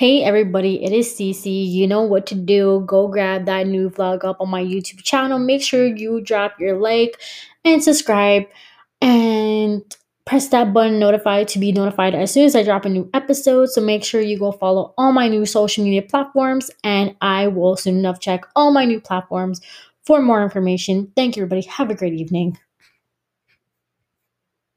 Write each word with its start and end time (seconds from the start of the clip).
Hey 0.00 0.22
everybody, 0.24 0.82
it 0.82 0.92
is 0.92 1.08
Cici. 1.08 1.70
You 1.70 1.86
know 1.86 2.00
what 2.00 2.24
to 2.28 2.34
do. 2.34 2.82
Go 2.86 3.06
grab 3.06 3.44
that 3.44 3.66
new 3.66 3.90
vlog 3.90 4.24
up 4.24 4.40
on 4.40 4.48
my 4.48 4.64
YouTube 4.64 5.02
channel. 5.02 5.38
Make 5.38 5.60
sure 5.60 5.84
you 5.84 6.22
drop 6.22 6.58
your 6.58 6.78
like 6.78 7.20
and 7.66 7.84
subscribe 7.84 8.44
and 9.02 9.82
press 10.24 10.48
that 10.48 10.72
button 10.72 10.98
notify 10.98 11.44
to 11.44 11.58
be 11.58 11.70
notified 11.70 12.14
as 12.14 12.30
soon 12.32 12.46
as 12.46 12.56
I 12.56 12.62
drop 12.62 12.86
a 12.86 12.88
new 12.88 13.10
episode. 13.12 13.68
So 13.68 13.82
make 13.82 14.02
sure 14.02 14.22
you 14.22 14.38
go 14.38 14.52
follow 14.52 14.94
all 14.96 15.12
my 15.12 15.28
new 15.28 15.44
social 15.44 15.84
media 15.84 16.00
platforms 16.00 16.70
and 16.82 17.14
I 17.20 17.48
will 17.48 17.76
soon 17.76 17.98
enough 17.98 18.20
check 18.20 18.46
all 18.56 18.72
my 18.72 18.86
new 18.86 19.02
platforms 19.02 19.60
for 20.06 20.22
more 20.22 20.42
information. 20.42 21.12
Thank 21.14 21.36
you 21.36 21.42
everybody. 21.42 21.68
Have 21.68 21.90
a 21.90 21.94
great 21.94 22.14
evening. 22.14 22.56